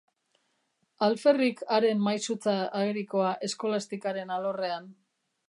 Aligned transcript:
Alferrik 1.07 1.61
haren 1.77 2.01
maisutza 2.07 2.57
agerikoa 2.81 3.35
Eskolastikaren 3.49 4.35
alorrean. 4.39 4.91